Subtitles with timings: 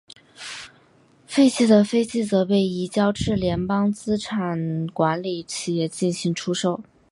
[1.27, 6.81] 废弃的飞机则被移交至联邦资产管理企业进行出售。